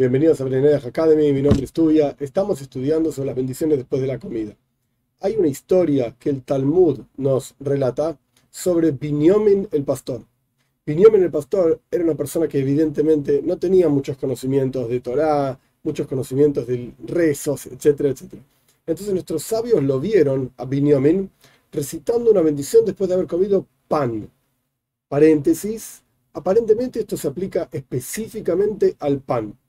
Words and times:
Bienvenidos 0.00 0.40
a 0.40 0.44
Brenedaj 0.44 0.86
Academy, 0.86 1.30
mi 1.30 1.42
nombre 1.42 1.62
es 1.62 1.74
Tuya. 1.74 2.16
Estamos 2.18 2.62
estudiando 2.62 3.12
sobre 3.12 3.26
las 3.26 3.36
bendiciones 3.36 3.76
después 3.76 4.00
de 4.00 4.08
la 4.08 4.18
comida. 4.18 4.56
Hay 5.20 5.36
una 5.36 5.48
historia 5.48 6.16
que 6.18 6.30
el 6.30 6.42
Talmud 6.42 7.00
nos 7.18 7.54
relata 7.60 8.18
sobre 8.48 8.92
Binyamin 8.92 9.68
el 9.70 9.84
pastor. 9.84 10.22
Binyamin 10.86 11.24
el 11.24 11.30
pastor 11.30 11.82
era 11.90 12.02
una 12.02 12.14
persona 12.14 12.48
que 12.48 12.60
evidentemente 12.60 13.42
no 13.44 13.58
tenía 13.58 13.90
muchos 13.90 14.16
conocimientos 14.16 14.88
de 14.88 15.00
Torah, 15.00 15.60
muchos 15.82 16.06
conocimientos 16.06 16.66
de 16.66 16.94
rezos, 17.04 17.66
etcétera, 17.66 18.08
etcétera. 18.08 18.42
Entonces 18.86 19.12
nuestros 19.12 19.42
sabios 19.42 19.82
lo 19.82 20.00
vieron 20.00 20.50
a 20.56 20.64
Binyamin 20.64 21.30
recitando 21.70 22.30
una 22.30 22.40
bendición 22.40 22.86
después 22.86 23.06
de 23.08 23.16
haber 23.16 23.26
comido 23.26 23.66
pan. 23.86 24.30
Paréntesis, 25.08 26.02
aparentemente 26.32 27.00
esto 27.00 27.18
se 27.18 27.28
aplica 27.28 27.68
específicamente 27.70 28.96
al 28.98 29.20
pan. 29.20 29.59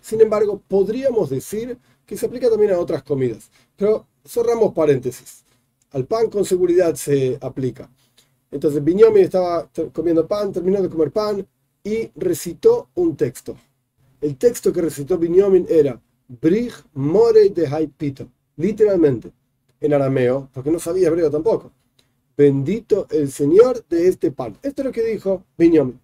Sin 0.00 0.20
embargo, 0.20 0.60
podríamos 0.66 1.30
decir 1.30 1.78
que 2.06 2.16
se 2.16 2.26
aplica 2.26 2.50
también 2.50 2.72
a 2.72 2.78
otras 2.78 3.02
comidas. 3.02 3.50
Pero 3.76 4.06
cerramos 4.24 4.72
paréntesis. 4.72 5.44
Al 5.92 6.06
pan 6.06 6.28
con 6.28 6.44
seguridad 6.44 6.94
se 6.94 7.38
aplica. 7.40 7.88
Entonces 8.50 8.82
Binyamin 8.82 9.24
estaba 9.24 9.68
comiendo 9.92 10.26
pan, 10.26 10.52
terminó 10.52 10.80
de 10.80 10.88
comer 10.88 11.10
pan 11.10 11.46
y 11.82 12.10
recitó 12.14 12.88
un 12.94 13.16
texto. 13.16 13.56
El 14.20 14.36
texto 14.36 14.72
que 14.72 14.80
recitó 14.80 15.18
Binyamin 15.18 15.66
era 15.68 16.00
Brich 16.28 16.84
More 16.94 17.50
de 17.50 17.66
Haipito, 17.66 18.28
literalmente, 18.56 19.30
en 19.80 19.92
arameo, 19.92 20.48
porque 20.52 20.70
no 20.70 20.78
sabía 20.78 21.08
hebreo 21.08 21.30
tampoco. 21.30 21.72
Bendito 22.36 23.06
el 23.10 23.30
Señor 23.30 23.84
de 23.88 24.08
este 24.08 24.30
pan. 24.30 24.56
Esto 24.62 24.82
es 24.82 24.86
lo 24.86 24.92
que 24.92 25.04
dijo 25.04 25.44
Binyamin. 25.58 26.00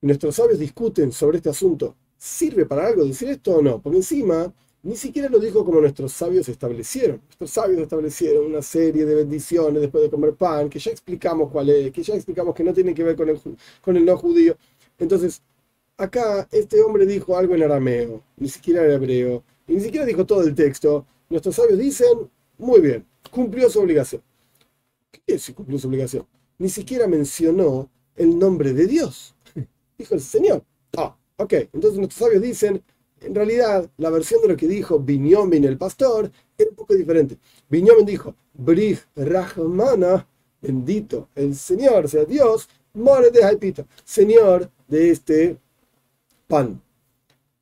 Y 0.00 0.06
nuestros 0.06 0.34
sabios 0.36 0.58
discuten 0.58 1.12
sobre 1.12 1.38
este 1.38 1.50
asunto 1.50 1.94
¿Sirve 2.24 2.66
para 2.66 2.86
algo 2.86 3.04
decir 3.04 3.28
esto 3.30 3.56
o 3.56 3.62
no? 3.62 3.82
Porque 3.82 3.98
encima 3.98 4.54
ni 4.84 4.94
siquiera 4.94 5.28
lo 5.28 5.40
dijo 5.40 5.64
como 5.64 5.80
nuestros 5.80 6.12
sabios 6.12 6.48
establecieron. 6.48 7.20
Nuestros 7.24 7.50
sabios 7.50 7.80
establecieron 7.80 8.46
una 8.46 8.62
serie 8.62 9.04
de 9.04 9.16
bendiciones 9.16 9.82
después 9.82 10.04
de 10.04 10.10
comer 10.10 10.34
pan, 10.34 10.70
que 10.70 10.78
ya 10.78 10.92
explicamos 10.92 11.50
cuál 11.50 11.70
es, 11.70 11.90
que 11.90 12.00
ya 12.00 12.14
explicamos 12.14 12.54
que 12.54 12.62
no 12.62 12.72
tiene 12.72 12.94
que 12.94 13.02
ver 13.02 13.16
con 13.16 13.96
el, 13.96 14.04
no 14.04 14.16
judío. 14.16 14.56
Entonces, 15.00 15.42
acá 15.96 16.46
este 16.52 16.80
hombre 16.80 17.06
dijo 17.06 17.36
algo 17.36 17.56
en 17.56 17.64
arameo, 17.64 18.22
ni 18.36 18.48
siquiera 18.48 18.84
en 18.84 18.92
hebreo, 18.92 19.42
y 19.66 19.74
ni 19.74 19.80
siquiera 19.80 20.06
dijo 20.06 20.24
todo 20.24 20.42
el 20.42 20.54
texto. 20.54 21.04
Nuestros 21.28 21.56
sabios 21.56 21.76
dicen, 21.76 22.30
muy 22.56 22.80
bien, 22.80 23.04
cumplió 23.32 23.68
su 23.68 23.80
obligación. 23.80 24.22
¿Qué 25.10 25.20
es 25.26 25.42
si 25.42 25.54
cumplió 25.54 25.76
su 25.76 25.88
obligación? 25.88 26.24
Ni 26.56 26.68
siquiera 26.68 27.08
mencionó 27.08 27.90
el 28.14 28.38
nombre 28.38 28.72
de 28.72 28.86
Dios. 28.86 29.34
Dijo 29.98 30.14
el 30.14 30.20
Señor. 30.20 30.62
Ok, 31.42 31.54
entonces 31.72 31.98
nuestros 31.98 32.20
sabios 32.20 32.40
dicen, 32.40 32.80
en 33.20 33.34
realidad 33.34 33.90
la 33.96 34.10
versión 34.10 34.40
de 34.42 34.48
lo 34.48 34.56
que 34.56 34.68
dijo 34.68 35.00
Binyamin 35.00 35.64
el 35.64 35.76
pastor 35.76 36.30
era 36.56 36.70
un 36.70 36.76
poco 36.76 36.94
diferente. 36.94 37.36
Binyamin 37.68 38.06
dijo, 38.06 38.36
Brij 38.54 39.00
Rahmana, 39.16 40.24
bendito 40.60 41.28
el 41.34 41.56
Señor, 41.56 42.08
sea 42.08 42.24
Dios, 42.24 42.68
more 42.94 43.32
de 43.32 43.42
Haipita, 43.42 43.84
Señor 44.04 44.70
de 44.86 45.10
este 45.10 45.56
pan. 46.46 46.80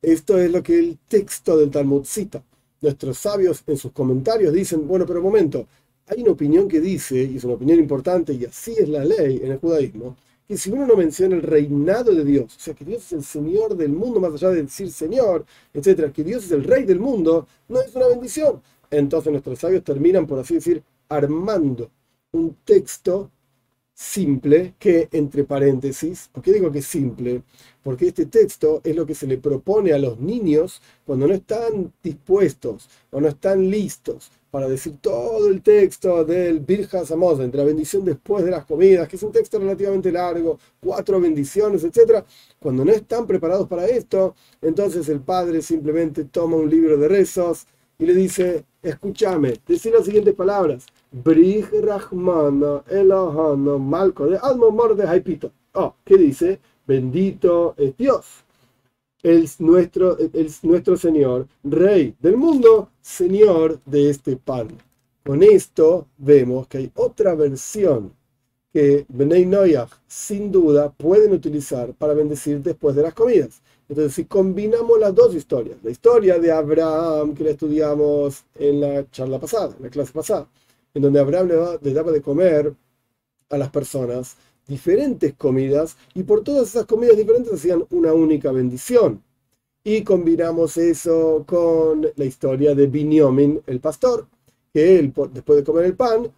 Esto 0.02 0.36
es 0.36 0.50
lo 0.52 0.62
que 0.62 0.78
el 0.78 0.98
texto 1.08 1.56
del 1.56 1.70
Talmud 1.70 2.04
cita. 2.04 2.42
Nuestros 2.82 3.16
sabios 3.16 3.62
en 3.66 3.78
sus 3.78 3.92
comentarios 3.92 4.52
dicen, 4.52 4.86
bueno, 4.86 5.06
pero 5.06 5.20
un 5.20 5.24
momento, 5.24 5.66
hay 6.06 6.20
una 6.20 6.32
opinión 6.32 6.68
que 6.68 6.80
dice, 6.80 7.22
y 7.22 7.38
es 7.38 7.44
una 7.44 7.54
opinión 7.54 7.78
importante, 7.78 8.34
y 8.34 8.44
así 8.44 8.74
es 8.76 8.90
la 8.90 9.06
ley 9.06 9.40
en 9.42 9.52
el 9.52 9.58
judaísmo, 9.58 10.18
que 10.50 10.56
si 10.56 10.68
uno 10.68 10.84
no 10.84 10.96
menciona 10.96 11.36
el 11.36 11.42
reinado 11.42 12.12
de 12.12 12.24
Dios, 12.24 12.56
o 12.56 12.58
sea, 12.58 12.74
que 12.74 12.84
Dios 12.84 13.04
es 13.04 13.12
el 13.12 13.22
Señor 13.22 13.76
del 13.76 13.92
mundo, 13.92 14.18
más 14.18 14.32
allá 14.32 14.48
de 14.50 14.64
decir 14.64 14.90
Señor, 14.90 15.46
etcétera, 15.72 16.12
que 16.12 16.24
Dios 16.24 16.42
es 16.42 16.50
el 16.50 16.64
Rey 16.64 16.82
del 16.82 16.98
mundo, 16.98 17.46
no 17.68 17.80
es 17.80 17.94
una 17.94 18.08
bendición. 18.08 18.60
Entonces 18.90 19.30
nuestros 19.30 19.60
sabios 19.60 19.84
terminan, 19.84 20.26
por 20.26 20.40
así 20.40 20.54
decir, 20.54 20.82
armando 21.08 21.88
un 22.32 22.56
texto 22.64 23.30
simple 24.00 24.74
que, 24.78 25.08
entre 25.12 25.44
paréntesis, 25.44 26.30
¿por 26.32 26.42
qué 26.42 26.54
digo 26.54 26.72
que 26.72 26.80
simple? 26.80 27.42
Porque 27.82 28.08
este 28.08 28.24
texto 28.24 28.80
es 28.82 28.96
lo 28.96 29.04
que 29.04 29.14
se 29.14 29.26
le 29.26 29.36
propone 29.36 29.92
a 29.92 29.98
los 29.98 30.18
niños 30.18 30.80
cuando 31.04 31.26
no 31.28 31.34
están 31.34 31.92
dispuestos 32.02 32.88
o 33.10 33.20
no 33.20 33.28
están 33.28 33.68
listos 33.70 34.32
para 34.50 34.68
decir 34.68 34.94
todo 35.02 35.48
el 35.48 35.60
texto 35.60 36.24
del 36.24 36.60
Birjas 36.60 37.10
Amos, 37.10 37.38
de 37.38 37.48
la 37.52 37.62
bendición 37.62 38.02
después 38.02 38.42
de 38.42 38.50
las 38.52 38.64
comidas, 38.64 39.06
que 39.06 39.16
es 39.16 39.22
un 39.22 39.32
texto 39.32 39.58
relativamente 39.58 40.10
largo, 40.10 40.58
cuatro 40.80 41.20
bendiciones, 41.20 41.84
etc. 41.84 42.24
Cuando 42.58 42.86
no 42.86 42.92
están 42.92 43.26
preparados 43.26 43.68
para 43.68 43.86
esto, 43.86 44.34
entonces 44.62 45.10
el 45.10 45.20
padre 45.20 45.60
simplemente 45.60 46.24
toma 46.24 46.56
un 46.56 46.70
libro 46.70 46.96
de 46.96 47.06
rezos 47.06 47.66
y 47.98 48.06
le 48.06 48.14
dice, 48.14 48.64
escúchame, 48.82 49.60
decir 49.66 49.92
las 49.92 50.06
siguientes 50.06 50.34
palabras. 50.34 50.86
Brij 51.12 51.66
Rahmana 51.82 52.84
Elohana 52.88 53.78
Malco 53.78 54.26
de 54.26 54.38
Alma 54.38 54.66
de 54.94 55.06
Haipito. 55.06 55.52
Oh, 55.74 55.94
¿qué 56.04 56.16
dice? 56.16 56.60
Bendito 56.86 57.74
es 57.76 57.96
Dios 57.96 58.44
el, 59.22 59.48
nuestro, 59.58 60.18
el, 60.18 60.50
nuestro 60.62 60.96
Señor, 60.96 61.46
Rey 61.62 62.14
del 62.20 62.36
mundo, 62.36 62.90
Señor 63.00 63.80
de 63.84 64.10
este 64.10 64.36
pan. 64.36 64.68
Con 65.24 65.42
esto 65.42 66.06
vemos 66.18 66.66
que 66.66 66.78
hay 66.78 66.90
otra 66.94 67.34
versión 67.34 68.12
que 68.72 69.04
Benei 69.08 69.46
Noyach 69.46 69.90
sin 70.06 70.50
duda 70.50 70.90
pueden 70.90 71.32
utilizar 71.32 71.92
para 71.94 72.14
bendecir 72.14 72.62
después 72.62 72.94
de 72.96 73.02
las 73.02 73.14
comidas. 73.14 73.60
Entonces, 73.88 74.14
si 74.14 74.24
combinamos 74.24 74.98
las 75.00 75.14
dos 75.14 75.34
historias, 75.34 75.76
la 75.82 75.90
historia 75.90 76.38
de 76.38 76.52
Abraham 76.52 77.34
que 77.34 77.44
la 77.44 77.50
estudiamos 77.50 78.44
en 78.54 78.80
la 78.80 79.10
charla 79.10 79.40
pasada, 79.40 79.74
en 79.76 79.82
la 79.82 79.90
clase 79.90 80.12
pasada, 80.12 80.46
en 80.94 81.02
donde 81.02 81.20
Abraham 81.20 81.78
le 81.80 81.92
daba 81.92 82.12
de 82.12 82.22
comer 82.22 82.74
a 83.48 83.58
las 83.58 83.70
personas, 83.70 84.36
diferentes 84.66 85.34
comidas 85.34 85.96
y 86.14 86.22
por 86.22 86.42
todas 86.42 86.68
esas 86.68 86.86
comidas 86.86 87.16
diferentes 87.16 87.52
hacían 87.52 87.84
una 87.90 88.12
única 88.12 88.52
bendición. 88.52 89.22
Y 89.82 90.02
combinamos 90.02 90.76
eso 90.76 91.44
con 91.46 92.06
la 92.14 92.24
historia 92.24 92.74
de 92.74 92.86
Binyomin, 92.86 93.62
el 93.66 93.80
pastor, 93.80 94.26
que 94.72 94.98
él, 94.98 95.12
después 95.32 95.58
de 95.58 95.64
comer 95.64 95.86
el 95.86 95.94
pan, 95.94 96.30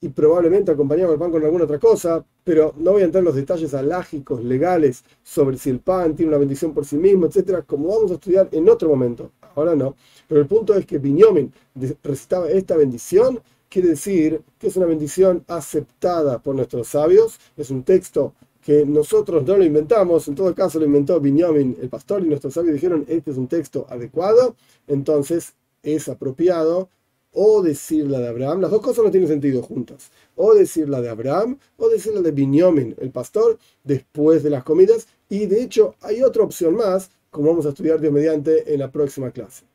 y 0.00 0.08
probablemente 0.08 0.72
acompañaba 0.72 1.12
el 1.12 1.18
pan 1.18 1.30
con 1.30 1.42
alguna 1.44 1.64
otra 1.64 1.78
cosa, 1.78 2.24
pero 2.44 2.74
no 2.76 2.92
voy 2.92 3.02
a 3.02 3.04
entrar 3.04 3.20
en 3.20 3.26
los 3.26 3.36
detalles 3.36 3.72
alágicos, 3.72 4.42
legales, 4.44 5.04
sobre 5.22 5.56
si 5.56 5.70
el 5.70 5.78
pan 5.78 6.14
tiene 6.14 6.30
una 6.30 6.38
bendición 6.38 6.74
por 6.74 6.84
sí 6.84 6.96
mismo, 6.96 7.26
etcétera, 7.26 7.62
como 7.62 7.88
vamos 7.88 8.10
a 8.10 8.14
estudiar 8.14 8.48
en 8.50 8.68
otro 8.68 8.88
momento. 8.88 9.30
Ahora 9.54 9.76
no. 9.76 9.94
Pero 10.28 10.40
el 10.40 10.46
punto 10.46 10.74
es 10.74 10.86
que 10.86 10.98
Binyomin 10.98 11.52
recitaba 12.02 12.50
esta 12.50 12.76
bendición 12.76 13.40
quiere 13.72 13.88
decir 13.88 14.42
que 14.58 14.66
es 14.66 14.76
una 14.76 14.84
bendición 14.84 15.44
aceptada 15.48 16.38
por 16.40 16.54
nuestros 16.54 16.88
sabios, 16.88 17.40
es 17.56 17.70
un 17.70 17.84
texto 17.84 18.34
que 18.60 18.84
nosotros 18.84 19.44
no 19.44 19.56
lo 19.56 19.64
inventamos, 19.64 20.28
en 20.28 20.34
todo 20.34 20.54
caso 20.54 20.78
lo 20.78 20.84
inventó 20.84 21.18
Binyamin, 21.18 21.78
el 21.80 21.88
pastor, 21.88 22.22
y 22.22 22.28
nuestros 22.28 22.52
sabios 22.52 22.74
dijeron, 22.74 23.06
este 23.08 23.30
es 23.30 23.38
un 23.38 23.48
texto 23.48 23.86
adecuado, 23.88 24.56
entonces 24.86 25.54
es 25.82 26.08
apropiado 26.08 26.90
o 27.32 27.62
decir 27.62 28.06
la 28.08 28.20
de 28.20 28.28
Abraham, 28.28 28.60
las 28.60 28.70
dos 28.70 28.82
cosas 28.82 29.04
no 29.04 29.10
tienen 29.10 29.28
sentido 29.28 29.62
juntas, 29.62 30.10
o 30.36 30.54
decir 30.54 30.90
la 30.90 31.00
de 31.00 31.08
Abraham 31.08 31.58
o 31.78 31.88
decir 31.88 32.12
la 32.12 32.20
de 32.20 32.30
Binyamin, 32.30 32.94
el 33.00 33.10
pastor, 33.10 33.58
después 33.82 34.42
de 34.42 34.50
las 34.50 34.64
comidas, 34.64 35.08
y 35.30 35.46
de 35.46 35.62
hecho 35.62 35.94
hay 36.02 36.22
otra 36.22 36.42
opción 36.42 36.76
más, 36.76 37.10
como 37.30 37.48
vamos 37.48 37.64
a 37.64 37.70
estudiar 37.70 37.98
Dios 38.00 38.12
mediante 38.12 38.74
en 38.74 38.80
la 38.80 38.92
próxima 38.92 39.30
clase. 39.30 39.71